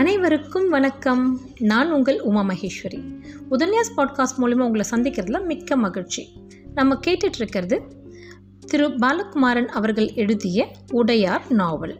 அனைவருக்கும் 0.00 0.68
வணக்கம். 0.68 1.40
நான் 1.58 1.92
உங்கள் 1.92 2.20
உமா 2.20 2.42
மகேஸ்வரி. 2.42 3.24
உதன்யாஸ் 3.50 3.92
பாட்காஸ்ட் 3.96 4.38
மூலிமா 4.38 4.60
உங்களை 4.60 4.86
சந்திக்கிறதுல 4.90 5.44
மிக்க 5.44 5.76
மகிழ்ச்சி. 5.76 6.32
நம்ம 6.74 7.00
கேட்டுட்ருக்கிறது 7.06 7.80
திரு 8.66 8.88
பாலகுமாரன் 8.88 9.66
அவர்கள் 9.66 10.12
எழுதிய 10.12 10.70
உடையார் 10.92 11.42
நாவல். 11.48 11.98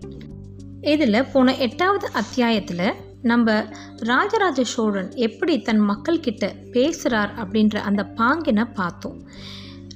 இதில் 0.80 1.24
போன 1.32 1.56
எட்டாவது 1.56 2.08
அத்தியாயத்தில் 2.12 2.92
நம்ம 3.22 3.64
ராஜராஜ 3.96 4.64
சோழன் 4.64 5.14
எப்படி 5.14 5.58
தன் 5.58 5.80
மக்கள்கிட்ட 5.80 6.70
பேசுகிறார் 6.70 7.34
அப்படின்ற 7.36 7.76
அந்த 7.76 8.02
பாங்கினை 8.16 8.74
பார்த்தோம். 8.74 9.28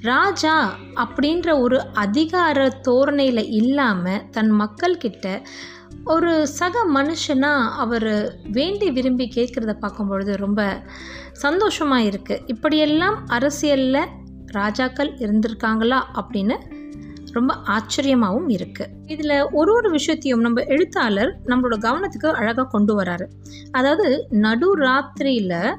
ராஜா 0.00 0.77
அப்படின்ற 0.95 1.61
ஒரு 1.61 1.80
அதிகார 1.93 2.68
தோரணையில் 2.68 3.50
இல்லாமல் 3.50 4.28
தன் 4.30 4.52
மக்கள்கிட்ட 4.52 5.42
ஒரு 6.04 6.46
சக 6.46 6.78
மனுஷனாக 6.94 7.70
அவர் 7.76 8.36
வேண்டி 8.52 8.90
விரும்பி 8.90 9.28
கேட்குறத 9.34 9.72
பார்க்கும்பொழுது 9.72 10.36
ரொம்ப 10.36 10.82
சந்தோஷமாக 11.32 12.02
இருக்குது 12.02 12.42
இப்படியெல்லாம் 12.46 13.27
அரசியலில் 13.27 14.08
ராஜாக்கள் 14.46 15.12
இருந்திருக்காங்களா 15.18 16.00
அப்படின்னு 16.14 16.56
ரொம்ப 17.32 17.54
ஆச்சரியமாகவும் 17.54 18.48
இருக்குது 18.48 18.92
இதில் 19.06 19.50
ஒரு 19.50 19.74
ஒரு 19.74 19.90
விஷயத்தையும் 19.90 20.40
நம்ம 20.40 20.62
எழுத்தாளர் 20.62 21.36
நம்மளோட 21.46 21.78
கவனத்துக்கு 21.78 22.27
அழகாக 22.27 22.68
கொண்டு 22.68 23.02
வராரு. 23.02 23.27
அதாவது 23.70 24.27
நடு 24.30 24.77
ராத்திரியில் 24.77 25.74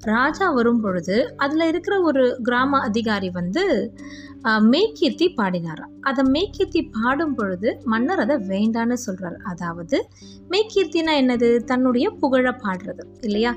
ராஜா 0.00 0.50
வரும் 0.50 0.80
பொழுது 0.80 1.34
அதில் 1.36 1.68
இருக்கிற 1.68 2.00
ஒரு 2.00 2.40
கிராம 2.42 2.80
அதிகாரி 2.80 3.30
வந்து 3.30 3.94
ஆஹ், 4.44 4.64
பாடினாராம் 5.36 5.92
அதை 6.02 6.22
மெய்கீர்த்தி 6.28 6.80
பாடும் 6.92 7.34
பொழுது 7.34 7.68
மன்னர் 7.84 8.20
அதை 8.20 8.36
வேண்டான்னு 8.48 8.96
சொல்கிறார் 9.02 9.36
அதாவது 9.44 9.96
மெய்க்கீர்த்தினா 10.52 11.12
என்னது? 11.20 11.48
தன்னுடைய 11.70 12.06
புகழ 12.20 12.50
பாடுறது 12.60 13.02
இல்லையா? 13.22 13.52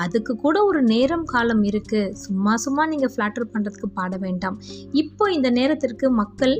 அதுக்கு 0.00 0.32
கூட 0.36 0.56
ஒரு 0.64 0.80
நேரம் 0.90 1.24
காலம் 1.24 1.62
இருக்குது 1.64 2.12
சும்மா 2.22 2.52
சும்மா 2.64 2.82
நீங்கள் 2.86 3.12
ஃப்ளாட்டர் 3.12 3.50
பண்ணுறதுக்கு 3.52 3.88
பாட 3.94 4.12
வேண்டாம். 4.18 4.58
இப்போ 5.02 5.24
இந்த 5.32 5.50
நேரத்திற்கு 5.50 6.06
மக்கள் 6.20 6.54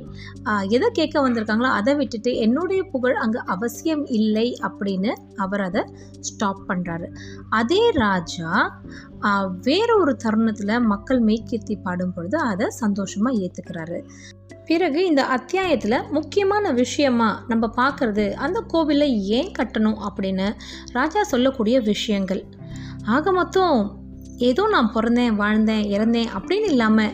எதை 0.76 0.88
கேட்க 0.92 1.16
வந்திருக்காங்களோ 1.22 1.70
அதை 1.78 1.94
விட்டுட்டு 1.96 2.32
என்னுடைய 2.38 2.82
புகழ் 2.92 3.16
அங்கே 3.24 3.42
அவசியம் 3.54 4.04
இல்லை 4.18 4.48
அப்படின்னு 4.68 5.12
அவர் 5.38 5.64
அதை 5.64 5.84
ஸ்டாப் 6.28 6.62
பண்ணுறாரு 6.68 7.08
அதே 7.56 7.82
ராஜா 7.98 8.50
வேற 9.66 9.90
ஒரு 9.98 10.12
தருணத்தில் 10.22 10.54
மக்கள் 10.90 11.20
மெய்க்கீர்த்தி 11.24 11.76
பாடும் 11.82 12.12
பொழுது 12.12 12.36
அதை 12.46 12.66
சந்தோஷமாக 12.78 13.38
ஏற்றுக்கிறாரு 13.66 14.08
பிறகு 14.66 15.04
இந்த 15.04 15.24
அத்தியாயத்தில் 15.24 16.02
முக்கியமான 16.10 16.72
விஷயமா 16.72 17.44
நம்ம 17.48 17.70
பார்க்கறது 17.76 18.32
அந்த 18.32 18.64
கோவிலை 18.72 19.16
ஏன் 19.16 19.52
கட்டணும் 19.58 19.98
அப்படின்னு 20.06 20.54
ராஜா 20.92 21.22
சொல்லக்கூடிய 21.22 21.80
விஷயங்கள். 21.80 22.44
ஆக 23.04 23.32
மொத்தம் 23.32 23.98
ஏதோ 24.38 24.68
நான் 24.68 24.92
பிறந்தேன் 24.94 25.40
வாழ்ந்தேன் 25.40 25.86
இறந்தேன் 25.86 26.28
அப்படின்னு 26.38 26.64
இல்லாமல் 26.64 27.12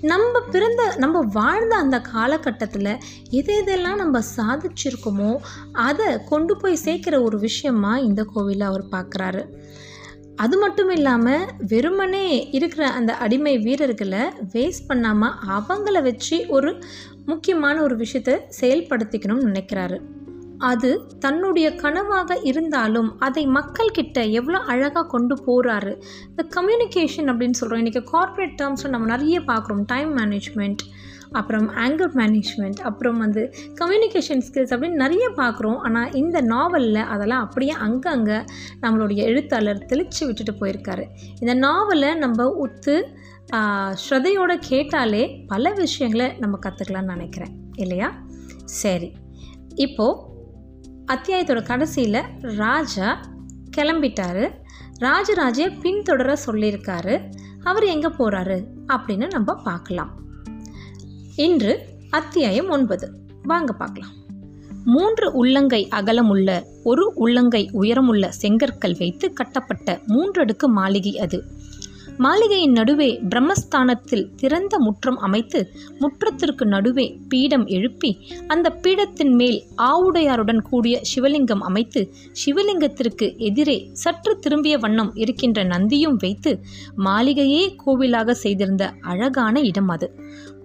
நம்ம 0.00 0.40
பிறந்த 0.40 0.94
நம்ம 0.96 1.20
வாழ்ந்த 1.20 1.76
அந்த 1.76 2.00
காலகட்டத்தில் 2.00 2.98
எது 3.30 3.64
எதெல்லாம் 3.64 3.94
நம்ம 3.94 4.20
சாதிச்சிருக்கோமோ 4.36 5.38
அதை 5.72 6.24
கொண்டு 6.24 6.56
போய் 6.56 6.78
சேர்க்குற 6.84 7.22
ஒரு 7.22 7.38
விஷயமா 7.38 7.98
இந்த 7.98 8.26
கோவிலை 8.34 8.62
அவர் 8.62 8.84
பார்க்குறாரு. 8.84 9.46
அது 10.36 10.58
மட்டும் 10.58 10.90
இல்லாமல் 10.90 11.44
வெறுமனே 11.68 12.48
இருக்கிற 12.50 12.88
அந்த 12.88 13.12
அடிமை 13.14 13.58
வீரர்களை 13.58 14.22
வேஸ்ட் 14.52 14.88
பண்ணாமல் 14.88 15.36
அவங்கள 15.48 16.02
வச்சு 16.02 16.46
ஒரு 16.46 16.82
முக்கியமான 17.26 17.82
ஒரு 17.82 17.96
விஷயத்தை 17.96 18.34
செயல்படுத்திக்கணும்னு 18.60 19.48
நினைக்கிறாரு. 19.50 19.98
அது 20.58 21.06
தன்னுடைய 21.18 21.70
கனவாக 21.70 22.36
இருந்தாலும் 22.42 23.18
அதை 23.18 23.46
மக்கள்கிட்ட 23.46 24.30
எவ்வளோ 24.30 24.58
அழகாக 24.58 25.06
கொண்டு 25.06 25.34
போகிறாரு 25.46 25.92
இந்த 26.28 26.46
கம்யூனிகேஷன் 26.56 27.30
அப்படின்னு 27.30 27.50
சொல்கிறோம் 27.50 27.84
இன்றைக்கி 27.84 28.02
கார்ப்பரேட் 28.04 28.62
டேர்ம்ஸில் 28.62 28.88
நம்ம 28.88 29.06
நிறைய 29.06 29.40
பார்க்குறோம். 29.40 29.82
டைம் 29.86 30.16
மேனேஜ்மெண்ட் 30.16 30.78
அப்புறம் 31.30 31.68
ஆங்கர் 31.74 32.14
மேனேஜ்மெண்ட் 32.14 32.80
அப்புறம் 32.80 33.18
வந்து 33.18 33.54
கம்யூனிகேஷன் 33.74 34.42
ஸ்கில்ஸ் 34.46 34.72
அப்படின்னு 34.74 35.02
நிறைய 35.04 35.30
பார்க்குறோம். 35.36 35.76
ஆனால் 35.76 36.12
இந்த 36.12 36.40
நாவலில் 36.40 36.96
அதெல்லாம் 36.96 37.40
அப்படியே 37.40 37.72
அங்கங்கே 37.72 38.44
நம்மளுடைய 38.82 39.16
எழுத்தாளர் 39.16 39.84
தெளித்து 39.84 40.26
விட்டுட்டு 40.26 40.54
போயிருக்காரு. 40.60 41.04
இந்த 41.40 41.54
நாவலை 41.54 42.14
நம்ம 42.14 42.68
உத்து 42.68 43.02
ஸ்ரதையோடு 44.04 44.54
கேட்டாலே 44.60 45.44
பல 45.46 45.72
விஷயங்களை 45.72 46.32
நம்ம 46.38 46.58
கற்றுக்கலாம்னு 46.66 47.14
நினைக்கிறேன். 47.14 47.52
இல்லையா? 47.76 48.12
சரி. 48.64 49.12
இப்போது 49.74 50.32
அத்தியாயத்தோட 51.06 51.62
கடைசியில் 51.62 52.22
ராஜா 52.40 53.20
கிளம்பிட்டாரு. 53.76 54.50
ராஜராஜையை 55.00 55.70
பின்தொடர 55.82 56.36
சொல்லியிருக்காரு. 56.46 57.32
அவர் 57.64 57.84
எங்கே 57.84 58.06
போகிறாரு 58.06 58.64
அப்படின்னு 58.88 59.30
நம்ம 59.30 59.54
பார்க்கலாம். 59.54 60.10
இன்று 61.36 61.86
அத்தியாயம் 62.10 62.68
ஒன்பது. 62.68 63.12
வாங்க 63.42 63.72
பார்க்கலாம். 63.72 64.10
மூன்று 64.84 65.32
உள்ளங்கை 65.32 65.88
அகலமுள்ள 65.90 66.64
ஒரு 66.84 67.12
உள்ளங்கை 67.14 67.70
உயரமுள்ள 67.72 68.30
செங்கற்கள் 68.42 68.98
வைத்து 68.98 69.32
கட்டப்பட்ட 69.32 70.00
மூன்றடுக்கு 70.06 70.66
மாளிகை 70.66 71.18
அது. 71.18 71.44
மாளிகையின் 72.18 72.72
நடுவே 72.72 73.20
பிரம்மஸ்தானத்தில் 73.28 74.34
திறந்த 74.36 74.78
முற்றம் 74.78 75.16
அமைத்து 75.18 75.70
முற்றத்திற்கு 76.00 76.64
நடுவே 76.64 77.18
பீடம் 77.28 77.66
எழுப்பி 77.66 78.10
அந்த 78.46 78.70
பீடத்தின் 78.82 79.34
மேல் 79.34 79.64
ஆவுடையாருடன் 79.76 80.62
கூடிய 80.62 81.00
சிவலிங்கம் 81.14 81.60
அமைத்து 81.60 82.10
சிவலிங்கத்திற்கு 82.44 83.36
எதிரே 83.38 83.90
சற்று 83.92 84.38
திரும்பிய 84.38 84.78
வண்ணம் 84.78 85.12
இருக்கின்ற 85.14 85.64
நந்தியும் 85.64 86.14
வைத்து 86.14 86.60
மாளிகையே 86.96 87.76
கோவிலாக 87.86 88.30
செய்திருந்த 88.30 88.92
அழகான 89.00 89.60
இடம் 89.60 89.88
அது. 89.88 90.08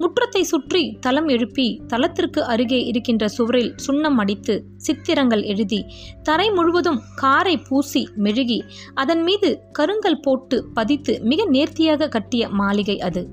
முற்றத்தை 0.02 0.42
சுற்றி 0.42 0.82
தலம் 1.00 1.28
எழுப்பி 1.28 1.66
தலத்திற்கு 1.88 2.42
அருகே 2.54 2.80
இருக்கின்ற 2.86 3.28
சுவரில் 3.28 3.72
சுண்ணம் 3.86 4.18
அடித்து 4.18 4.56
சித்திரங்கள் 4.78 5.44
எழுதி 5.44 5.80
தரை 6.24 6.48
முழுவதும் 6.52 7.00
காரை 7.16 7.56
பூசி 7.58 8.04
மெழுகி 8.18 8.60
அதன் 8.94 9.24
மீது 9.24 9.50
கருங்கல் 9.80 10.22
போட்டு 10.22 10.60
பதித்து 10.74 11.16
மிக 11.24 11.46
நேர்த்தியாக 11.46 12.08
கட்டிய 12.08 12.50
மாளிகை 12.50 12.98
அது. 13.00 13.24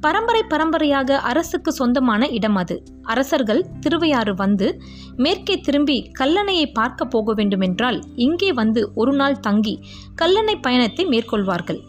பரம்பரை 0.00 0.42
பரம்பரையாக 0.42 1.18
அரசுக்கு 1.20 1.70
சொந்தமான 1.72 2.28
இடம் 2.28 2.56
அது. 2.56 2.76
அரசர்கள் 3.02 3.62
திருவையாறு 3.80 4.34
வந்து 4.34 4.66
மேற்கே 5.16 5.54
திரும்பி 5.60 5.98
கல்லணையை 6.18 6.66
பார்க்க 6.72 7.04
போக 7.04 7.34
வேண்டுமென்றால் 7.34 7.98
இங்கே 8.16 8.52
வந்து 8.52 8.82
ஒரு 8.94 9.12
நாள் 9.12 9.40
தங்கி 9.40 9.74
கல்லணை 10.22 10.56
பயணத்தை 10.60 11.06
மேற்கொள்வார்கள். 11.06 11.80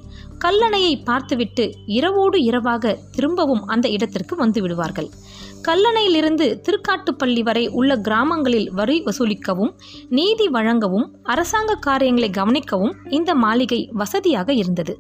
கல்லணையை 0.46 1.04
பார்த்துவிட்டு 1.04 1.74
இரவோடு 1.86 2.44
இரவாக 2.44 2.98
திரும்பவும் 3.12 3.64
அந்த 3.66 3.90
இடத்திற்கு 3.90 4.36
வந்து 4.36 4.62
விடுவார்கள். 4.62 5.10
கல்லணையிலிருந்து 5.62 6.62
திருக்காட்டுப்பள்ளி 6.66 7.44
வரை 7.44 7.68
உள்ள 7.68 7.96
கிராமங்களில் 7.96 8.72
வரி 8.72 9.04
வசூலிக்கவும் 9.04 9.72
நீதி 10.10 10.48
வழங்கவும் 10.48 11.08
அரசாங்க 11.24 11.76
காரியங்களை 11.76 12.30
கவனிக்கவும் 12.30 12.94
இந்த 13.10 13.36
மாளிகை 13.36 13.90
வசதியாக 13.94 14.54
இருந்தது. 14.54 15.00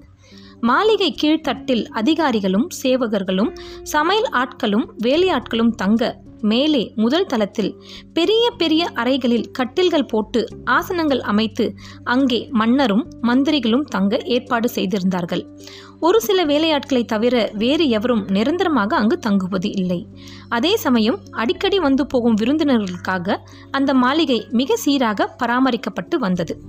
மாளிகை 0.61 1.15
கீழ்த்தட்டில் 1.21 1.87
அதிகாரிகளும் 1.87 2.67
சேவகர்களும் 2.83 3.51
சமையல் 3.83 4.29
ஆட்களும் 4.31 4.87
வேலையாட்களும் 5.03 5.69
தங்க 5.75 6.25
மேலே 6.41 6.93
முதல் 6.95 7.25
தளத்தில் 7.25 7.75
பெரிய 8.13 8.51
பெரிய 8.57 8.89
அறைகளில் 8.93 9.51
கட்டில்கள் 9.51 10.05
போட்டு 10.05 10.47
ஆசனங்கள் 10.65 11.19
அமைத்து 11.19 11.73
அங்கே 12.03 12.47
மன்னரும் 12.51 13.07
மந்திரிகளும் 13.21 13.83
தங்க 13.83 14.17
ஏற்பாடு 14.17 14.69
செய்திருந்தார்கள். 14.69 15.55
ஒரு 15.99 16.21
சில 16.21 16.45
வேலையாட்களை 16.45 17.05
தவிர 17.05 17.51
வேறு 17.53 17.89
எவரும் 17.89 18.25
நிரந்தரமாக 18.27 18.95
அங்கு 18.95 19.17
தங்குவது 19.19 19.71
இல்லை. 19.71 20.07
அதே 20.49 20.75
சமயம் 20.75 21.19
அடிக்கடி 21.31 21.79
வந்து 21.79 22.05
போகும் 22.05 22.35
விருந்தினர்களுக்காக 22.35 23.37
அந்த 23.71 23.93
மாளிகை 23.93 24.47
மிக 24.51 24.75
சீராக 24.75 25.35
பராமரிக்கப்பட்டு 25.37 26.17
வந்தது. 26.19 26.61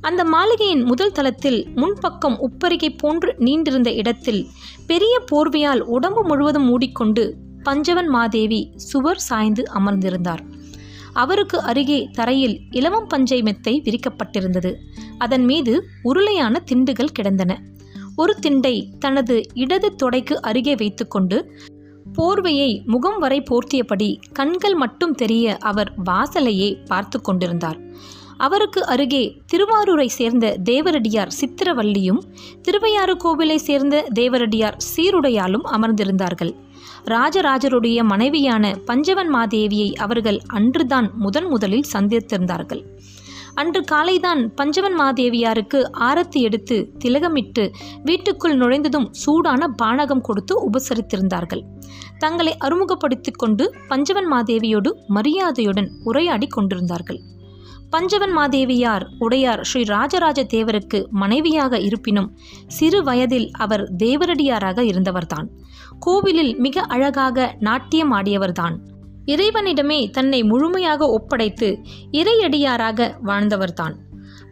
அந்த 0.00 0.24
மாளிகையின் 0.24 0.82
முதல் 0.82 1.12
தளத்தில் 1.12 1.66
முன்பக்கம் 1.76 2.36
உப்பரிகை 2.40 2.96
போன்று 2.96 3.36
நீண்டிருந்த 3.38 3.94
இடத்தில் 3.94 4.46
பெரிய 4.86 5.20
போர்வையால் 5.32 5.80
உடம்பு 5.80 6.24
முழுவதும் 6.24 6.64
மூடிக்கொண்டு 6.64 7.36
பஞ்சவன் 7.64 8.08
மாதேவி 8.08 8.60
சுவர் 8.88 9.22
சாய்ந்து 9.28 9.62
அமர்ந்திருந்தார். 9.74 10.42
அவருக்கு 11.12 11.56
அருகே 11.60 12.00
தரையில் 12.12 12.56
இளவம் 12.70 13.06
பஞ்சை 13.06 13.38
மெத்தை 13.42 13.74
விரிக்கப்பட்டிருந்தது. 13.84 14.72
அதன் 15.18 15.44
மீது 15.44 15.74
உருளையான 16.04 16.54
திண்டுகள் 16.70 17.16
கிடந்தன. 17.18 17.52
ஒரு 18.16 18.32
திண்டை 18.40 18.74
தனது 18.98 19.36
இடது 19.54 19.88
தொடைக்கு 20.02 20.34
அருகே 20.48 20.74
வைத்துக்கொண்டு 20.74 21.38
போர்வையை 22.18 22.70
முகம் 22.84 23.18
வரை 23.18 23.38
போர்த்தியபடி 23.50 24.08
கண்கள் 24.32 24.74
மட்டும் 24.74 25.14
தெரிய 25.14 25.56
அவர் 25.70 25.90
வாசலையே 26.06 26.68
பார்த்து 26.86 27.18
கொண்டிருந்தார். 27.20 27.78
அவருக்கு 28.36 28.80
அருகே 28.86 29.24
திருவாரூரை 29.52 30.06
சேர்ந்த 30.18 30.46
தேவரடியார் 30.70 31.32
சித்திரவல்லியும் 31.40 32.20
திருவையாறு 32.62 33.14
கோவிலை 33.24 33.58
சேர்ந்த 33.68 33.96
தேவரடியார் 34.20 34.78
சீருடையாலும் 34.88 35.66
அமர்ந்திருந்தார்கள். 35.76 36.52
ராஜராஜருடைய 37.04 38.02
மனைவியான 38.02 38.74
பஞ்சவன் 38.84 39.34
மாதேவியை 39.34 39.94
அவர்கள் 39.94 40.40
அன்றுதான் 40.46 41.10
முதன் 41.14 41.48
முதலில் 41.48 41.84
சந்தித்திருந்தார்கள். 41.92 42.82
அன்று 43.54 43.84
காலைதான் 43.84 44.54
பஞ்சவன் 44.54 45.00
மாதேவியாருக்கு 45.00 45.90
ஆரத்தி 46.00 46.40
எடுத்து 46.40 46.92
திலகமிட்டு 47.04 47.72
வீட்டுக்குள் 48.02 48.56
நுழைந்ததும் 48.56 49.08
சூடான 49.12 49.74
பானகம் 49.82 50.20
கொடுத்து 50.20 50.70
உபசரித்திருந்தார்கள். 50.70 51.62
தங்களை 52.18 52.56
அறிமுகப்படுத்திக் 52.56 53.38
கொண்டு 53.38 53.74
பஞ்சவன் 53.88 54.32
மாதேவியோடு 54.32 54.92
மரியாதையுடன் 55.08 55.90
உரையாடி 56.04 56.46
கொண்டிருந்தார்கள். 56.46 57.20
பஞ்சவன் 57.90 58.38
மாதேவியார் 58.38 59.06
உடையார் 59.18 59.64
ஸ்ரீ 59.64 59.82
ராஜராஜ 59.82 60.44
தேவருக்கு 60.44 61.08
மனைவியாக 61.08 61.78
இருப்பினும் 61.80 62.38
சிறு 62.66 63.02
வயதில் 63.02 63.50
அவர் 63.52 63.92
தேவரடியாராக 63.96 64.78
இருந்தவர்தான். 64.78 65.48
கோவிலில் 65.98 66.56
மிக 66.58 66.80
அழகாக 66.80 67.56
நாட்டியம் 67.60 68.12
ஆடியவர்தான். 68.12 68.76
இறைவனிடமே 69.26 70.10
தன்னை 70.10 70.42
முழுமையாக 70.42 71.06
ஒப்படைத்து 71.06 71.78
இறையடியாராக 72.10 73.16
வாழ்ந்தவர்தான். 73.22 73.94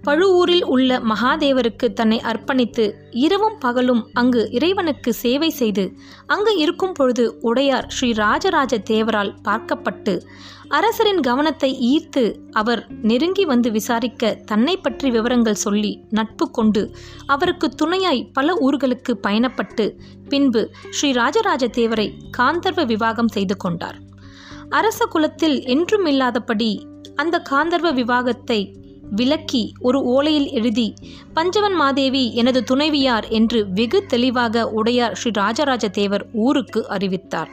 பழுவூரில் 0.02 0.64
உள்ள 0.64 0.98
மகாதேவருக்கு 1.00 1.92
தன்னை 1.92 2.20
அர்ப்பணித்து 2.20 2.92
இரவும் 3.10 3.58
பகலும் 3.58 4.10
அங்கு 4.12 4.48
இறைவனுக்கு 4.50 5.12
சேவை 5.12 5.50
செய்து 5.50 5.92
அங்கு 6.26 6.56
இருக்கும் 6.56 6.92
பொழுது 6.92 7.38
உடையார் 7.40 7.86
ஸ்ரீ 7.86 8.12
ராஜராஜ 8.12 8.78
தேவரால் 8.78 9.34
பார்க்கப்பட்டு 9.44 10.20
அரசரின் 10.68 11.20
கவனத்தை 11.20 11.70
ஈர்த்து 11.80 12.36
அவர் 12.50 12.86
நெருங்கி 13.02 13.44
வந்து 13.44 13.70
விசாரிக்க 13.70 14.34
தன்னை 14.34 14.76
பற்றி 14.76 15.10
விவரங்கள் 15.10 15.54
சொல்லி 15.54 16.04
நட்பு 16.10 16.50
கொண்டு 16.50 16.94
அவருக்கு 17.26 17.68
துணையாய் 17.68 18.30
பல 18.32 18.54
ஊர்களுக்கு 18.54 19.14
பயணப்பட்டு 19.22 19.98
பின்பு 20.28 20.70
ஸ்ரீ 20.90 21.12
ராஜராஜ 21.12 21.66
தேவரை 21.66 22.12
காந்தர்வ 22.38 22.86
விவாகம் 22.86 23.28
செய்து 23.28 23.56
கொண்டார். 23.56 23.98
அரச 24.70 25.06
குலத்தில் 25.06 25.64
என்றும் 25.66 26.06
இல்லாதபடி 26.06 26.86
அந்த 27.16 27.42
காந்தர்வ 27.50 27.92
விவாகத்தை 27.92 28.60
விளக்கி 29.16 29.72
ஒரு 29.78 29.98
ஓலையில் 30.14 30.50
எழுதி 30.50 30.94
பஞ்சவன் 31.34 31.74
மாதேவி 31.74 32.34
எனது 32.34 32.64
துணைவியார் 32.64 33.28
என்று 33.28 33.68
வெகு 33.68 34.06
தெளிவாக 34.06 34.68
உடையார் 34.68 35.14
ஸ்ரீ 35.14 35.30
ராஜராஜ 35.32 35.88
தேவர் 35.88 36.26
ஊருக்கு 36.32 36.88
அறிவித்தார். 36.88 37.50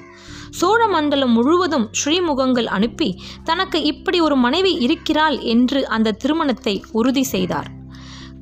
சோழ 0.52 0.88
மண்டலம் 0.88 1.32
முழுவதும் 1.32 1.90
ஸ்ரீமுகங்கள் 1.92 2.66
அனுப்பி 2.66 3.16
தனக்கு 3.44 3.84
இப்படி 3.84 4.20
ஒரு 4.20 4.36
மனைவி 4.36 4.74
இருக்கிறாள் 4.74 5.40
என்று 5.40 5.88
அந்த 5.88 6.12
திருமணத்தை 6.12 6.84
உறுதி 6.92 7.24
செய்தார். 7.24 7.70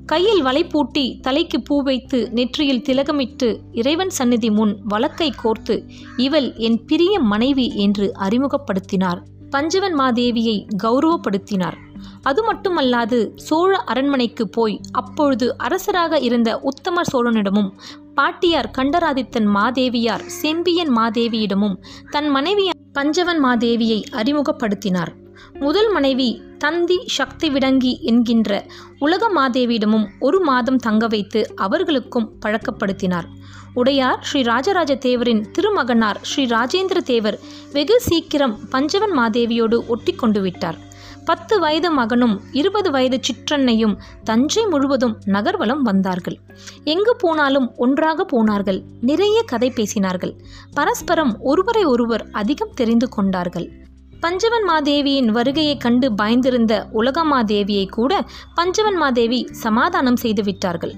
கையில் 0.05 0.41
வலை 0.41 0.63
பூட்டி 0.63 1.19
தலைக்கு 1.21 1.61
பூ 1.61 1.81
வைத்து 1.83 2.29
நெற்றியில் 2.31 2.81
திலகமிட்டு 2.81 3.57
இறைவன் 3.71 4.09
சந்நிதி 4.09 4.51
முன் 4.51 4.77
வழக்கை 4.83 5.33
கோர்த்து 5.43 5.75
இவள் 6.17 6.53
என் 6.55 6.85
பிரிய 6.85 7.19
மனைவி 7.19 7.67
என்று 7.75 8.11
அறிமுகப்படுத்தினார். 8.19 9.19
பஞ்சவன் 9.49 9.95
மாதேவியை 9.99 10.65
கௌரவப்படுத்தினார். 10.83 11.77
அது 12.21 12.53
மட்டுமல்லாது 12.53 13.19
சோழ 13.35 13.77
அரண்மனைக்கு 13.77 14.49
போய் 14.49 14.79
அப்பொழுது 14.91 15.57
அரசராக 15.57 16.19
இருந்த 16.19 16.59
உத்தம 16.59 17.01
சோழனிடமும் 17.11 17.69
பாட்டியார் 18.13 18.71
கண்டராதித்தன் 18.77 19.49
மாதேவியார் 19.55 20.25
செம்பியன் 20.41 20.97
மாதேவியிடமும் 20.97 21.77
தன் 22.09 22.29
மனைவி 22.29 22.69
பஞ்சவன் 22.93 23.45
மாதேவியை 23.45 24.03
அறிமுகப்படுத்தினார். 24.11 25.11
முதல் 25.59 25.91
மனைவி 25.91 26.41
தந்தி 26.57 26.97
சக்தி 27.07 27.49
விடங்கி 27.49 27.99
என்கின்ற 28.01 28.65
உலக 28.99 29.29
மாதேவியிடமும் 29.29 30.07
ஒரு 30.19 30.39
மாதம் 30.39 30.77
தங்க 30.77 31.07
வைத்து 31.07 31.41
அவர்களுக்கும் 31.55 32.31
பழக்கப்படுத்தினார். 32.45 33.27
உடையார் 33.73 34.21
ஸ்ரீ 34.21 34.41
ராஜராஜ 34.41 34.95
தேவரின் 34.95 35.43
திருமகனார் 35.51 36.19
ஸ்ரீ 36.21 36.45
ராஜேந்திர 36.45 37.01
தேவர் 37.01 37.39
வெகு 37.73 38.01
சீக்கிரம் 38.01 38.59
பஞ்சவன் 38.69 39.15
மாதேவியோடு 39.19 39.79
ஒட்டி 39.87 40.13
கொண்டு 40.13 40.41
விட்டார். 40.41 40.79
பத்து 41.29 41.55
வயது 41.59 41.89
மகனும் 41.91 42.35
இருபது 42.51 42.89
வயது 42.91 43.17
சிற்றன்னையும் 43.27 43.95
தஞ்சை 44.23 44.63
முழுவதும் 44.65 45.15
நகர்வலம் 45.25 45.83
வந்தார்கள். 45.89 46.37
எங்கு 46.83 47.13
போனாலும் 47.15 47.67
ஒன்றாக 47.77 48.23
போனார்கள். 48.23 48.79
நிறைய 49.01 49.37
கதை 49.45 49.69
பேசினார்கள். 49.75 50.33
பரஸ்பரம் 50.73 51.33
ஒருவரை 51.41 51.83
ஒருவர் 51.83 52.23
அதிகம் 52.31 52.75
தெரிந்து 52.75 53.09
கொண்டார்கள். 53.09 53.67
பஞ்சவன் 54.19 54.65
மாதேவியின் 54.69 55.31
வருகையை 55.37 55.75
கண்டு 55.77 56.07
பயந்திருந்த 56.21 56.73
உலகமாதேவியை 56.93 57.85
கூட 57.89 58.13
பஞ்சவன் 58.55 58.95
மாதேவி 58.95 59.41
சமாதானம் 59.65 60.21
செய்து 60.23 60.43
விட்டார்கள். 60.43 60.95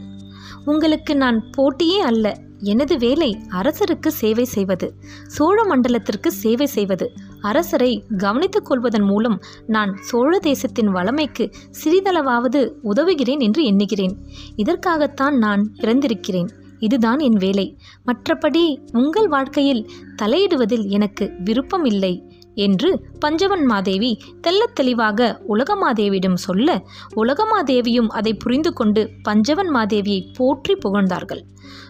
உங்களுக்கு 0.65 1.15
நான் 1.15 1.39
போட்டியே 1.57 1.99
அல்ல. 2.11 2.27
எனது 2.63 2.95
வேலை 2.97 3.29
அரசருக்கு 3.57 4.09
சேவை 4.21 4.45
செய்வது 4.53 4.87
சோழ 5.27 5.57
மண்டலத்திற்கு 5.63 6.29
சேவை 6.43 6.67
செய்வது 6.77 7.05
அரசரை 7.41 8.03
கவனித்துக் 8.17 8.65
கொள்வதன் 8.65 9.03
மூலம் 9.03 9.39
நான் 9.67 9.97
சோழ 9.97 10.39
தேசத்தின் 10.39 10.87
வளமைக்கு 10.87 11.51
சிறிதளவாவது 11.83 12.71
உதவுகிறேன் 12.83 13.39
என்று 13.39 13.63
எண்ணுகிறேன். 13.63 14.17
இதற்காகத்தான் 14.55 15.37
நான் 15.37 15.71
பிறந்திருக்கிறேன். 15.77 16.47
இதுதான் 16.79 17.19
என் 17.19 17.33
வேலை. 17.33 17.77
மற்றபடி 18.05 18.77
உங்கள் 18.91 19.27
வாழ்க்கையில் 19.27 19.89
தலையிடுவதில் 20.21 20.87
எனக்கு 20.87 21.31
விருப்பம் 21.43 21.85
இல்லை 21.85 22.28
என்று 22.59 22.89
பஞ்சவன் 23.19 23.65
மாதேவி 23.65 24.11
தெள்ளத் 24.41 24.75
தெளிவாக 24.75 25.41
உலகமாதேவியிடம் 25.49 26.39
சொல்ல 26.45 26.83
உலகமாதேவியும் 27.15 28.07
அதை 28.07 28.33
புரிந்து 28.33 28.73
கொண்டு 28.73 29.01
பஞ்சவன் 29.21 29.71
மாதேவியை 29.73 30.21
போற்றி 30.37 30.75
புகழ்ந்தார்கள். 30.75 31.41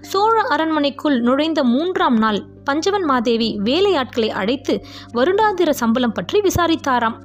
சோழ 0.01 0.41
அரண்மனைக்குள் 0.41 1.17
நுழைந்த 1.19 1.63
மூன்றாம் 1.63 2.17
நாள் 2.17 2.39
பஞ்சவன் 2.63 3.03
மாதேவி 3.03 3.59
வேலையாட்களை 3.63 4.29
அழைத்து 4.29 4.85
வருடாந்திர 5.13 5.69
சம்பளம் 5.69 6.11
பற்றி 6.11 6.41
விசாரித்தாராம். 6.41 7.17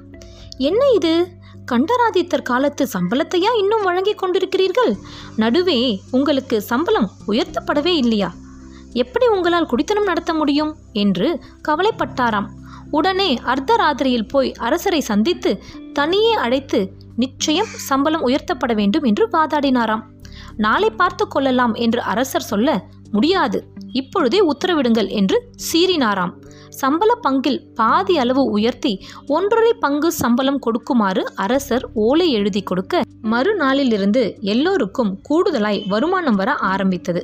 என்ன 0.58 0.90
இது? 0.94 1.42
கண்டராதித்தர் 1.72 2.42
காலத்து 2.42 2.88
சம்பளத்தையா 2.92 3.50
இன்னும் 3.58 3.82
வழங்கிக் 3.82 4.20
கொண்டிருக்கிறீர்கள்? 4.22 4.92
நடுவே 5.36 5.78
உங்களுக்கு 6.10 6.62
சம்பளம் 6.62 7.10
உயர்த்தப்படவே 7.28 7.94
இல்லையா? 7.96 8.32
எப்படி 8.92 9.26
உங்களால் 9.26 9.66
குடித்தனம் 9.66 10.04
நடத்த 10.04 10.34
முடியும்? 10.34 10.76
என்று 10.92 11.28
கவலைப்பட்டாராம். 11.68 12.50
உடனே 12.96 13.30
அர்த்தராத்திரியில் 13.52 14.28
போய் 14.28 14.50
அரசரை 14.66 15.00
சந்தித்து 15.10 15.50
தனியே 15.92 16.32
அழைத்து 16.44 16.80
நிச்சயம் 17.16 17.72
சம்பளம் 17.88 18.26
உயர்த்தப்பட 18.26 18.72
வேண்டும் 18.74 19.06
என்று 19.10 19.24
வாதாடினாராம். 19.32 20.04
நாளை 20.56 20.90
பார்த்து 20.90 21.24
கொள்ளலாம் 21.28 21.74
என்று 21.84 22.00
அரசர் 22.12 22.50
சொல்ல 22.52 22.68
முடியாது. 23.12 23.58
இப்பொழுதே 23.92 24.38
உத்தரவிடுங்கள் 24.52 25.08
என்று 25.20 25.36
சீறினாராம். 25.66 26.32
சம்பள 26.80 27.10
பங்கில் 27.26 27.58
பாதி 27.74 28.14
அளவு 28.18 28.42
உயர்த்தி 28.56 28.92
ஒன்றரை 29.26 29.72
பங்கு 29.84 30.08
சம்பளம் 30.12 30.58
கொடுக்குமாறு 30.58 31.22
அரசர் 31.34 31.84
ஓலை 32.06 32.26
எழுதி 32.38 32.62
கொடுக்க 32.62 33.02
மறுநாளிலிருந்து 33.30 34.22
எல்லோருக்கும் 34.52 35.12
கூடுதலாய் 35.28 35.80
வருமானம் 35.88 36.38
வர 36.40 36.50
ஆரம்பித்தது. 36.72 37.22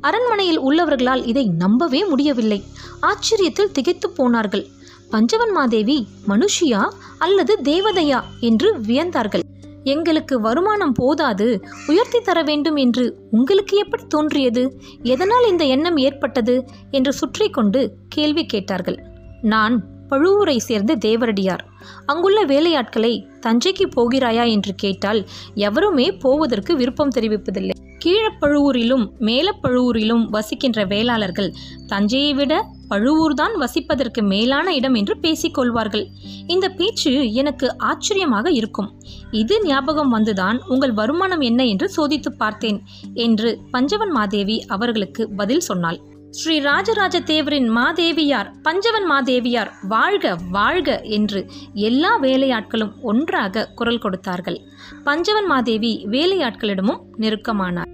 அரண்மனையில் 0.00 0.60
உள்ளவர்களால் 0.60 1.22
இதை 1.26 1.44
நம்பவே 1.62 2.00
முடியவில்லை. 2.08 2.60
ஆச்சரியத்தில் 3.02 3.74
திகைத்து 3.76 4.10
போனார்கள். 4.10 4.66
பஞ்சவன் 5.10 5.50
மாதேவி 5.50 6.06
மனுஷியா 6.28 6.88
அல்லது 7.18 7.58
தேவதையா 7.62 8.20
என்று 8.40 8.78
வியந்தார்கள். 8.78 9.40
எங்களுக்கு 9.84 10.40
வருமானம் 10.40 10.92
போதாது 10.92 11.60
உயர்த்தி 11.86 12.20
தர 12.20 12.42
வேண்டும் 12.42 12.76
என்று 12.76 13.18
உங்களுக்கு 13.30 13.76
எப்படி 13.76 14.06
தோன்றியது? 14.06 14.80
எதனால் 15.02 15.48
இந்த 15.48 15.64
எண்ணம் 15.64 15.96
ஏற்பட்டது? 15.96 16.64
என்று 16.90 17.12
சுற்றி 17.12 17.50
கொண்டு 17.50 17.96
கேள்வி 18.08 18.46
கேட்டார்கள். 18.46 18.98
நான் 19.42 19.84
பழுவூரை 20.10 20.56
சேர்ந்த 20.56 20.96
தேவரடியார். 20.96 21.64
அங்குள்ள 22.06 22.44
வேலையாட்களை 22.44 23.26
தஞ்சைக்கு 23.46 23.90
போகிறாயா 23.96 24.50
என்று 24.50 24.74
கேட்டால் 24.74 25.26
எவருமே 25.54 26.12
போவதற்கு 26.12 26.76
விருப்பம் 26.76 27.14
தெரிவிப்பதில்லை. 27.14 27.87
கீழப்பழுவூரிலும் 28.04 29.04
மேலப்பழுவூரிலும் 29.28 30.24
வசிக்கின்ற 30.36 30.84
வேளாளர்கள் 30.84 31.50
தஞ்சையை 31.86 32.32
விட 32.34 32.54
பழுவூர்தான் 32.88 33.54
வசிப்பதற்கு 33.60 34.20
மேலான 34.22 34.74
இடம் 34.74 34.94
என்று 34.94 35.14
பேசிக்கொள்வார்கள் 35.22 36.04
இந்த 36.46 36.66
பேச்சு 36.68 37.32
எனக்கு 37.32 37.66
ஆச்சரியமாக 37.90 38.50
இருக்கும். 38.50 38.88
இது 39.32 39.56
ஞாபகம் 39.64 40.14
வந்துதான் 40.16 40.58
உங்கள் 40.66 40.92
வருமானம் 40.92 41.40
என்ன 41.40 41.64
என்று 41.64 41.88
சோதித்து 41.96 42.32
பார்த்தேன் 42.36 42.78
என்று 43.26 43.50
பஞ்சவன் 43.70 44.10
மாதேவி 44.10 44.64
அவர்களுக்கு 44.66 45.28
பதில் 45.28 45.60
சொன்னாள். 45.60 46.00
ஸ்ரீ 46.30 46.60
ராஜராஜ 46.60 47.20
தேவரின் 47.20 47.68
மாதேவியார் 47.68 48.52
பஞ்சவன் 48.62 49.04
மாதேவியார் 49.04 49.72
வாழ்க 49.88 50.38
வாழ்க 50.50 51.00
என்று 51.00 51.46
எல்லா 51.74 52.20
வேலையாட்களும் 52.20 52.92
ஒன்றாக 53.02 53.68
குரல் 53.74 53.98
கொடுத்தார்கள். 53.98 54.58
பஞ்சவன் 55.04 55.46
மாதேவி 55.46 56.06
வேலையாட்களிடமும் 56.10 57.00
நெருக்கமானார். 57.18 57.90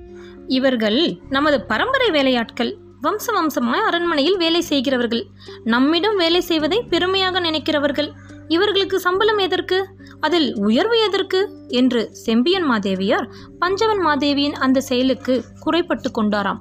இவர்கள் 0.48 1.18
நமது 1.28 1.62
பரம்பரை 1.62 2.10
வேலையாட்கள் 2.10 2.76
வம்ச 3.02 3.32
வம்சமாய் 3.32 3.80
அரண்மனையில் 3.80 4.36
வேலை 4.36 4.60
செய்கிறவர்கள். 4.60 5.26
நம்மிடம் 5.64 6.16
வேலை 6.16 6.40
செய்வதை 6.40 6.82
பெருமையாக 6.82 7.40
நினைக்கிறவர்கள். 7.40 8.10
இவர்களுக்கு 8.48 9.00
சம்பளம் 9.00 9.38
எதற்கு? 9.38 9.88
அதில் 10.20 10.54
உயர்வு 10.56 11.04
எதற்கு? 11.04 11.50
என்று 11.68 12.10
செம்பியன் 12.12 12.70
மாதேவியார் 12.70 13.30
பஞ்சவன் 13.58 13.98
மாதேவியின் 13.98 14.52
அந்த 14.52 14.80
செயலுக்கு 14.80 15.44
குறைப்பட்டு 15.60 16.10
கொண்டாராம். 16.10 16.60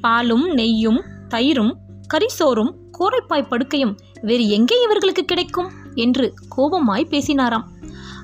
பாலும் 0.00 0.46
நெய்யும் 0.54 1.02
தயிரும் 1.28 1.72
கரிசோறும் 2.14 2.72
கோரைப்பாய் 2.98 3.48
படுக்கையும் 3.48 3.96
வேறு 4.22 4.48
எங்கே 4.48 4.82
இவர்களுக்கு 4.82 5.24
கிடைக்கும்? 5.24 5.70
என்று 5.94 6.34
கோபமாய் 6.56 7.06
பேசினாராம். 7.10 7.64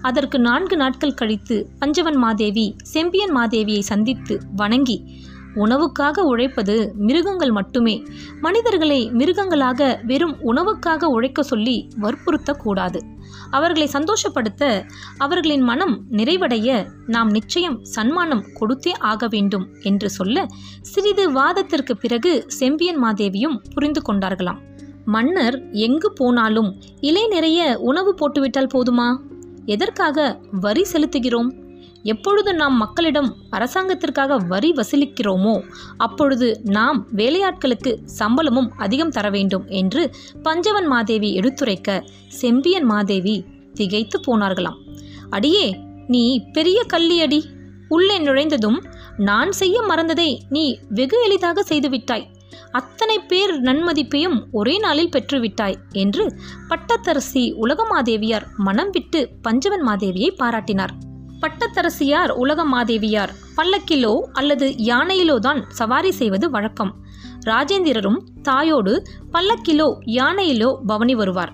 அதற்கு 0.02 0.38
நான்கு 0.38 0.76
நாட்கள் 0.76 1.14
கழித்து 1.14 1.68
பஞ்சவன் 1.78 2.16
மாதேவி 2.16 2.76
செம்பியன் 2.82 3.36
மாதேவியை 3.36 3.80
சந்தித்து 3.80 4.40
வணங்கி 4.56 5.18
உணவுக்காக 5.54 6.20
உழைப்பது 6.20 6.92
மிருகங்கள் 6.96 7.50
மட்டுமே. 7.50 8.04
மனிதர்களை 8.40 9.10
மிருகங்களாக 9.10 10.04
வெறும் 10.04 10.36
உணவுக்காக 10.42 11.04
உழைக்க 11.04 11.42
சொல்லி 11.42 11.88
வற்புறுத்தக்கூடாது. 12.02 13.00
அவர்களை 13.50 13.88
சந்தோஷப்படுத்த 13.92 14.82
அவர்களின் 15.18 15.60
மனம் 15.60 16.04
நிறைவடைய 16.10 16.86
நாம் 17.06 17.30
நிச்சயம் 17.30 17.84
சன்மானம் 17.84 18.44
கொடுத்தே 18.60 18.92
ஆக 18.98 19.28
வேண்டும் 19.28 19.68
என்று 19.82 20.10
சொல்ல 20.10 20.46
சிறிது 20.80 21.32
வாதத்திற்கு 21.32 21.96
பிறகு 21.96 22.44
செம்பியன் 22.46 23.02
மாதேவியும் 23.04 23.56
புரிந்து 23.74 24.02
கொண்டார்களாம். 24.08 24.58
மன்னர் 25.04 25.70
எங்கு 25.70 26.12
போனாலும் 26.12 26.76
இலை 27.00 27.26
நிறைய 27.26 27.78
உணவு 27.78 28.14
போட்டுவிட்டால் 28.14 28.72
போதுமா? 28.74 29.16
எதற்காக 29.66 30.40
வரி 30.50 30.84
செலுத்துகிறோம்? 30.92 31.63
எப்பொழுது 32.04 32.54
நாம் 32.54 32.76
மக்களிடம் 32.76 33.28
அரசாங்கத்திற்காக 33.50 34.36
வரி 34.36 34.70
வசூலிக்கிறோமோ 34.72 35.54
அப்பொழுது 35.96 36.60
நாம் 36.62 36.98
வேலையாட்களுக்கு 37.16 37.92
சம்பளமும் 38.04 38.70
அதிகம் 38.76 39.10
தர 39.10 39.30
வேண்டும் 39.30 39.64
என்று 39.66 40.02
பஞ்சவன் 40.42 40.86
மாதேவி 40.86 41.30
எடுத்துரைக்க 41.40 42.04
செம்பியன் 42.40 42.84
மாதேவி 42.84 43.36
திகைத்து 43.72 44.18
போனார்களாம். 44.26 44.78
அடியே 45.30 45.66
நீ 46.06 46.24
பெரிய 46.52 46.78
கல்லியடி 46.84 47.40
உள்ளே 47.88 48.18
நுழைந்ததும் 48.18 48.78
நான் 49.16 49.52
செய்ய 49.52 49.76
மறந்ததை 49.82 50.30
நீ 50.48 50.78
வெகு 50.88 51.18
எளிதாக 51.22 51.64
செய்துவிட்டாய். 51.68 52.26
அத்தனை 52.70 53.16
பேர் 53.20 53.52
நன்மதிப்பையும் 53.62 54.38
ஒரே 54.52 54.78
நாளில் 54.78 55.12
பெற்றுவிட்டாய் 55.16 55.78
என்று 55.92 56.24
பட்டத்தரசி 56.68 57.44
உலகமாதேவியார் 57.64 58.46
மனம் 58.56 58.90
விட்டு 58.90 59.22
பஞ்சவன் 59.42 59.84
மாதேவியை 59.88 60.30
பாராட்டினார். 60.42 60.94
பட்டத்தரசியார் 61.44 62.30
உலகமாதேவியார் 62.42 63.32
பல்லக்கிலோ 63.56 64.12
அல்லது 64.32 64.66
யானையிலோ 64.68 65.38
தான் 65.38 65.64
சவாரி 65.68 66.10
செய்வது 66.10 66.50
வழக்கம். 66.50 66.92
ராஜேந்திரரும் 67.40 68.16
தாயோடு 68.42 69.06
பல்லக்கிலோ 69.32 69.88
யானையிலோ 70.04 70.76
பவனி 70.86 71.14
வருவார். 71.14 71.52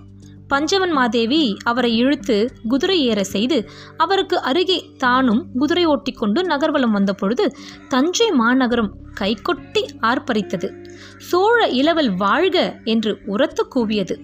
பஞ்சவன் 0.49 0.90
மாதேவி 0.90 1.56
அவரை 1.62 1.97
இழுத்து 1.97 2.37
குதிரை 2.68 2.99
ஏற 3.06 3.25
செய்து 3.25 3.70
அவருக்கு 3.97 4.38
அருகே 4.40 4.78
தானும் 4.99 5.42
குதிரை 5.59 5.85
ஓட்டிக்கொண்டு 5.85 6.42
நகர்வலம் 6.44 6.90
வந்தபொழுது 6.90 7.54
தஞ்சை 7.88 8.30
மாநகரம் 8.30 8.92
கைகொட்டி 9.20 9.85
ஆர்ப்பரித்தது. 10.00 10.70
சோழ 11.18 11.68
இளவல் 11.68 12.12
வாழ்க 12.16 12.76
என்று 12.85 13.18
உரத்து 13.26 13.64
கூவியது. 13.75 14.16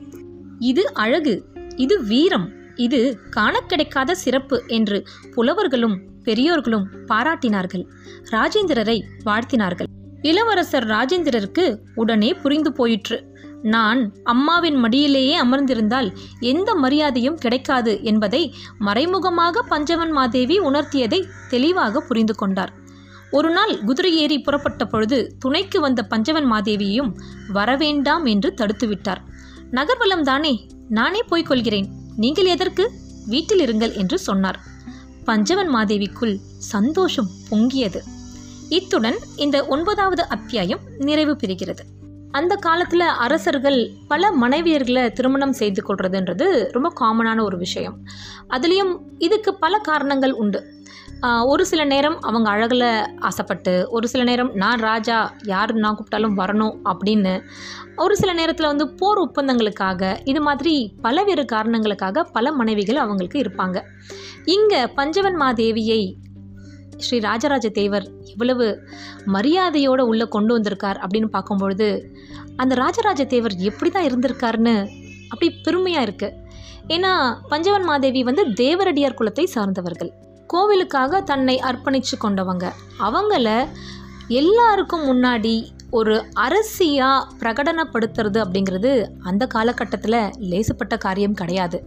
இது 0.58 0.94
அழகு 0.94 1.44
இது 1.76 2.04
வீரம் 2.04 2.48
இது 2.76 3.18
காண 3.30 3.60
கிடைக்காத 3.60 4.14
சிறப்பு 4.14 4.64
என்று 4.66 5.06
புலவர்களும் 5.34 6.00
பெரியோர்களும் 6.24 6.86
பாராட்டினார்கள். 7.06 7.84
ராஜேந்திரரை 8.30 9.02
வாழ்த்தினார்கள். 9.24 9.86
இளவரசர் 10.22 10.86
ராஜேந்திரருக்கு 10.86 11.78
உடனே 11.94 12.34
புரிந்து 12.34 12.72
போயிற்று. 12.72 13.34
நான் 13.62 14.12
அம்மாவின் 14.24 14.84
மடியிலேயே 14.84 15.34
அமர்ந்திருந்தால் 15.40 16.16
எந்த 16.40 16.74
மரியாதையும் 16.74 17.34
கிடைக்காது 17.34 18.02
என்பதை 18.02 18.54
மறைமுகமாக 18.78 19.62
பஞ்சவன் 19.62 20.10
மாதேவி 20.10 20.60
உணர்த்தியதை 20.60 21.24
தெளிவாக 21.48 22.00
புரிந்து 22.00 22.34
கொண்டார். 22.34 22.72
ஒரு 23.30 23.50
நாள் 23.50 23.84
குதிரை 23.84 24.16
ஏறி 24.16 24.38
புறப்பட்ட 24.38 24.84
பொழுது 24.84 25.36
துணைக்கு 25.38 25.80
வந்த 25.80 26.02
பஞ்சவன் 26.02 26.52
மாதேவியையும் 26.52 27.12
வரவேண்டாம் 27.54 28.24
என்று 28.24 28.54
தடுத்துவிட்டார். 28.56 29.22
நகர்வலம் 29.70 30.22
தானே 30.22 30.66
நானே 30.88 31.22
போய்க் 31.22 31.46
கொள்கிறேன். 31.46 31.88
நீங்கள் 32.16 32.44
எதற்கு? 32.44 32.90
வீட்டில் 33.26 33.58
இருங்கள் 33.58 33.96
என்று 33.96 34.18
சொன்னார். 34.18 34.60
பஞ்சவன் 35.24 35.74
மாதேவிக்குள் 35.74 36.36
சந்தோஷம் 36.58 37.28
பொங்கியது. 37.50 38.00
இத்துடன் 38.68 39.16
இந்த 39.36 39.66
ஒன்பதாவது 39.66 40.28
அத்தியாயம் 40.28 40.80
நிறைவு 40.98 41.32
பெறுகிறது. 41.32 41.78
அந்த 42.30 42.56
காலத்தில் 42.56 43.00
அரசர்கள் 43.00 43.92
பல 44.08 44.30
மனைவியர்களை 44.40 45.12
திருமணம் 45.12 45.52
செய்து 45.52 45.82
கொள்றதுன்றது 45.82 46.72
ரொம்ப 46.72 46.92
காமனான 47.00 47.42
ஒரு 47.42 47.58
விஷயம். 47.58 48.06
அதுலேயும் 48.50 48.98
இதுக்கு 49.18 49.54
பல 49.54 49.78
காரணங்கள் 49.78 50.32
உண்டு. 50.32 50.75
ஒரு 51.24 51.66
சில 51.66 51.84
நேரம் 51.84 52.20
அவங்க 52.20 52.50
அழகில் 52.50 53.06
ஆசைப்பட்டு 53.18 53.88
ஒரு 53.90 54.08
சில 54.08 54.24
நேரம் 54.24 54.54
நான் 54.54 54.78
ராஜா 54.78 55.32
யார் 55.42 55.74
நான் 55.74 55.94
கூப்பிட்டாலும் 55.94 56.38
வரணும் 56.38 56.74
அப்படின்னு 56.84 57.40
ஒரு 57.96 58.16
சில 58.16 58.32
நேரத்தில் 58.32 58.66
வந்து 58.66 58.88
போர் 58.88 59.18
ஒப்பந்தங்களுக்காக 59.18 60.20
இது 60.24 60.40
மாதிரி 60.40 60.94
பலவேறு 61.02 61.44
காரணங்களுக்காக 61.44 62.24
பல 62.24 62.52
மனைவிகள் 62.52 62.96
அவங்களுக்கு 62.96 63.38
இருப்பாங்க. 63.38 63.80
இங்கே 64.44 64.86
பஞ்சவன் 64.86 65.42
மாதேவியை 65.42 66.16
ஸ்ரீ 66.96 67.18
ராஜராஜ 67.18 67.68
தேவர் 67.68 68.04
எவ்வளவு 68.24 68.84
மரியாதையோடு 69.26 70.02
உள்ளே 70.02 70.24
கொண்டு 70.24 70.52
வந்திருக்கார் 70.52 70.96
அப்படின்னு 70.96 71.26
பார்க்கும்பொழுது 71.26 72.12
அந்த 72.56 72.74
ராஜராஜ 72.74 73.24
தேவர் 73.24 73.54
எப்படி 73.56 73.90
தான் 73.90 74.04
இருந்திருக்காருன்னு 74.04 74.88
அப்படி 75.28 75.60
பெருமையாக 75.62 76.06
இருக்குது 76.06 76.36
ஏன்னா 76.88 77.38
பஞ்சவன் 77.48 77.84
மாதேவி 77.84 78.22
வந்து 78.22 78.44
தேவரடியார் 78.44 79.14
குலத்தை 79.14 79.44
சார்ந்தவர்கள். 79.44 80.12
கோவிலுக்காக 80.52 81.22
தன்னை 81.30 81.56
அர்ப்பணித்து 81.68 82.16
கொண்டவங்க. 82.24 82.66
அவங்கள 83.06 83.48
எல்லாருக்கும் 84.40 85.06
முன்னாடி 85.10 85.54
ஒரு 85.98 86.14
அரசியாக 86.44 87.26
பிரகடனப்படுத்துறது 87.40 88.38
அப்படிங்கிறது 88.44 88.92
அந்த 89.28 89.42
காலகட்டத்தில் 89.46 90.18
லேசுப்பட்ட 90.50 90.94
காரியம் 91.04 91.38
கிடையாது. 91.40 91.78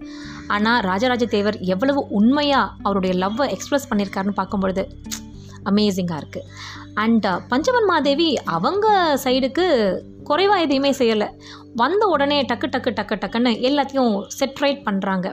ஆனால் 0.55 0.83
ராஜராஜ 0.89 1.25
தேவர் 1.35 1.57
எவ்வளவு 1.73 2.03
உண்மையாக 2.19 2.73
அவருடைய 2.83 3.15
லவ்வை 3.23 3.47
எக்ஸ்ப்ரெஸ் 3.55 3.89
பண்ணியிருக்காருன்னு 3.89 4.39
பார்க்கும்பொழுது 4.39 4.85
அமேசிங்காக 5.71 6.21
இருக்குது 6.21 6.47
அண்ட் 7.01 7.25
uh, 7.25 7.37
பஞ்சவன் 7.49 7.85
மாதேவி 7.85 8.29
அவங்க 8.55 8.87
சைடுக்கு 9.23 9.65
குறைவாக 10.23 10.63
எதையுமே 10.63 10.91
செய்யலை. 10.91 11.27
வந்த 11.75 12.03
உடனே 12.05 12.37
டக்கு 12.41 12.67
டக்கு 12.67 12.91
டக்கு 12.91 13.15
டக்குன்னு 13.15 13.51
எல்லாத்தையும் 13.67 14.13
செட்ரேட் 14.39 14.81
பண்ணுறாங்க 14.85 15.27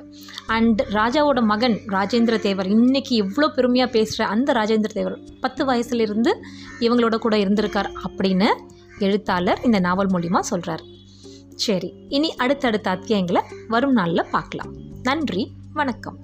அண்ட் 0.46 0.80
ராஜாவோட 0.92 1.40
மகன் 1.42 1.76
ராஜேந்திர 1.86 2.36
தேவர் 2.38 2.68
இன்றைக்கி 2.68 3.14
இவ்வளோ 3.22 3.48
பெருமையாக 3.48 3.90
பேசுகிற 3.90 4.26
அந்த 4.26 4.52
ராஜேந்திர 4.52 4.92
தேவர் 4.92 5.16
பத்து 5.40 5.64
வயசுலேருந்து 5.64 6.34
இவங்களோட 6.80 7.18
கூட 7.18 7.36
இருந்திருக்கார் 7.36 7.90
அப்படின்னு 8.04 8.50
எழுத்தாளர் 8.98 9.64
இந்த 9.64 9.80
நாவல் 9.80 10.12
மூலிமா 10.12 10.42
சொல்கிறார் 10.42 10.84
சரி 11.56 11.90
இனி 12.08 12.30
அடுத்தடுத்த 12.36 12.90
அத்தியாயங்களை 12.90 13.42
வரும் 13.68 13.92
நாளில் 13.92 14.30
பார்க்கலாம். 14.30 14.72
நன்றி 15.02 15.44
வணக்கம். 15.72 16.20